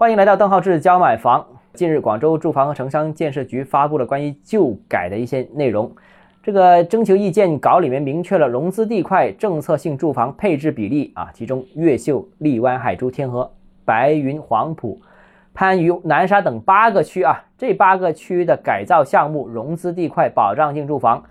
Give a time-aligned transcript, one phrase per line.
[0.00, 1.46] 欢迎来到邓浩志教买房。
[1.74, 5.94] 近日，广州住房和城乡建设局发布了关于旧改的一些内容。
[6.42, 13.52] 这个征求意见稿里面明确了融资地块政策性住房配置比例啊，其中越秀、荔湾、海珠、天河、
[13.84, 14.98] 白云、黄埔、
[15.52, 21.22] 番禺、南沙等八个区啊，这八个区的改造项目融资地块保障性住房，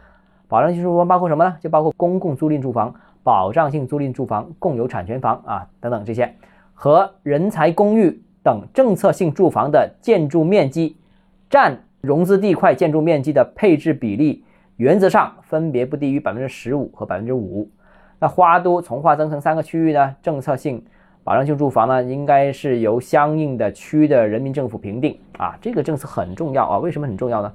[0.48, 1.58] 保障性住房包括什么呢？
[1.60, 2.94] 就包括公共租赁住房、
[3.24, 6.36] 保障性租赁住房、共有产权房啊等等这些，
[6.76, 8.22] 和人才公寓。
[8.44, 10.96] 等政策性住房的建筑面积
[11.50, 14.44] 占融资地块建筑面积的配置比例，
[14.78, 17.70] 原则上分别不低于百分之十五和百分之五。
[18.20, 20.84] 那花都、从化、增城三个区域呢，政策性
[21.24, 25.58] 保障性住房呢，应该是由相应的区的人民政府评定啊。
[25.62, 27.52] 这个政策很重要啊，为什么很重要呢？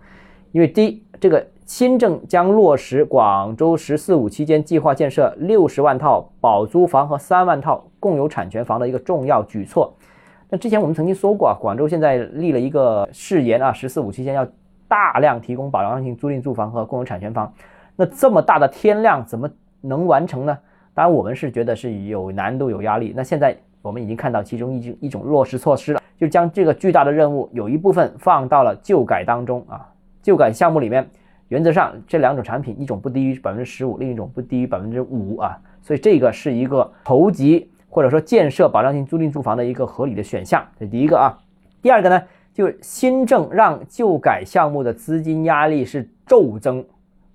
[0.52, 9.93] 因为第一，这个新政将落实广州“十四五”期间计划建设六十万套保租房和三万套共有产权房的一个重要举措。
[10.55, 14.47] 那之前我们曾经说过啊，广州现在立了一个誓言啊，“十四五”期间要
[14.87, 17.52] 大量提供保障性租赁住房和共有产权房。
[17.96, 20.57] 那这么大的天量怎么能完成呢？
[20.95, 23.13] 当然，我们是觉得是有难度、有压力。
[23.16, 29.85] 那现在我们已经看到其中一一种落实措施了，就将这个巨大的任务有一部分放到了旧改当中啊。
[30.23, 31.05] 旧改项目里面，
[31.49, 35.59] 原则上这两种产品，一种不低于百分之十五，另一种不低于百分之五啊。
[35.83, 37.68] 所以这个是一个筹集。
[37.95, 41.38] 或者说建设保障性租赁住房的一个合理的选项，这第一个啊。
[41.80, 42.20] 第二个呢，
[42.52, 46.84] 就是新政让旧改项目的资金压力是骤增。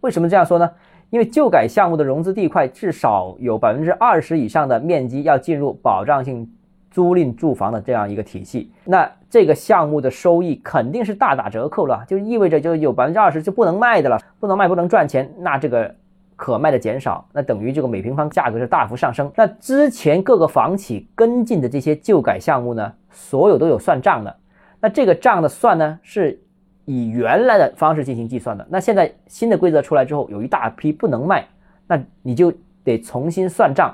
[0.02, 0.70] 为什么这样说呢？
[1.12, 6.52] 因为旧改项目的融资地块至少有百分之二十以上的面积要进入保障性
[6.92, 15.96] 租赁住房的这样一个体系，那这个项目的收益肯定是大打折扣了，就意味着就有百分之二十就不能卖的了，不能卖不能赚钱，那这个。
[16.40, 19.30] 可卖的减少，那等于这个每平方价格是大幅上升。
[19.36, 24.34] 那之前各个房企跟进的这些旧改项目呢，所有都有算账的。
[24.80, 26.42] 那这个账的算呢，是
[26.86, 28.66] 以原来的方式进行计算的。
[28.70, 31.46] 那现在新的规则出来之后，有一大批不能卖，
[31.86, 32.54] 那你就
[32.86, 33.94] 得重新算账。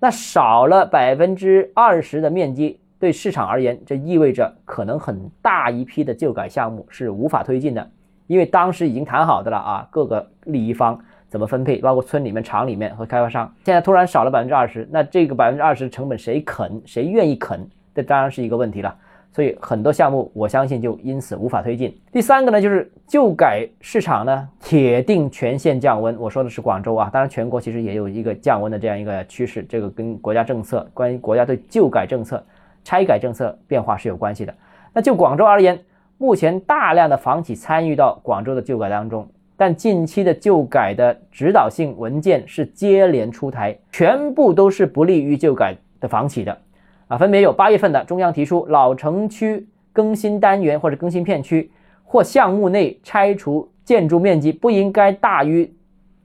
[0.00, 7.88] 那少了百分之二十的面积，对市场而言，这意味着可能很大一批的旧改项目是无法推进的，
[8.26, 11.00] 因为当时已经谈好的了啊，各个利益方。
[11.34, 11.78] 怎么分配？
[11.78, 16.80] 包括村里面、厂里面和开发商，现在突然少了百分之二十，那这个百分之二十的成本谁啃？
[16.86, 17.68] 谁愿意啃？
[17.92, 18.96] 这当然是一个问题了。
[19.32, 21.92] 所以很多项目，我相信就因此无法推进。
[22.12, 26.16] 第三个呢，就是旧改市场呢，铁定全线降温。
[26.20, 32.40] 我说的是广州啊，当然全国其实也有一个降温的这样一个趋势，这个跟国家政策、关于国家对旧改政策、
[32.84, 34.54] 拆改政策变化是有关系的。
[34.92, 35.80] 那就广州而言，
[36.16, 39.28] 目前大量的房企参与到广州的旧改当中。
[39.56, 46.58] 但近期的旧改的指导性文件是接连出台，全部都是不利于旧改的房企的，
[47.06, 51.70] 啊，分别有八月份的中央提出老城区更新单元或者更新片区
[52.02, 55.72] 或项目内拆除建筑面积不应该大于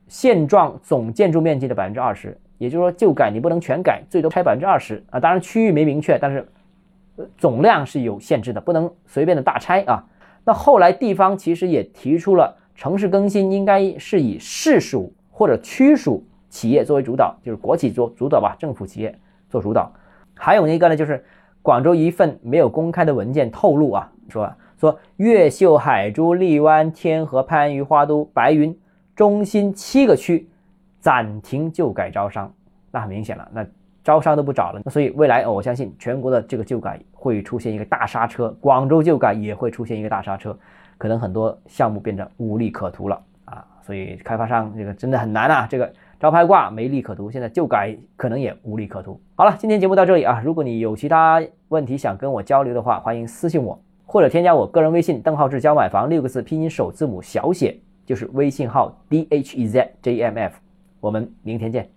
[0.07, 6.47] 现状总建筑面积的百分之二十，也就是说旧改你不能全改，最多拆百分之二十啊，当然区域没明确，但是
[7.37, 10.03] 总量是有限制的，不能随便的大拆啊。
[10.45, 12.55] 那后来地方其实也提出了。
[12.79, 19.19] 城市更新应该是以市属或者区属企业作为主导，就是国企做主导吧，政府企业
[19.49, 19.91] 做主导。
[20.33, 21.25] 还有一个呢，就是
[21.61, 28.79] 广州一份没有公开的文件透露啊，说说越秀、海珠、荔湾、天河、番禺、花都、白云、
[29.13, 30.47] 中心七个区
[31.01, 32.53] 暂停旧改招商，
[32.91, 33.67] 那很明显了，那
[34.09, 34.81] 招商都不找了。
[34.89, 40.57] 所以未来我相信全国的这个旧改会出现一个大刹车，广州旧改也会出现一个大刹车。
[40.97, 49.21] 可能很多项目变成无利可图了啊，所以开发商这个真的很难啊，这个招牌挂没利可图，现在旧改可能也无利可图。
[49.35, 60.59] 好了，今天节目到这里啊，如果你有其他问题想跟我交流的话，欢迎私信我或者添加我个人微信邓浩志教买房六个字拼音首字母小写就是微信号 d h e z j m f，
[60.99, 61.89] 我们明天见。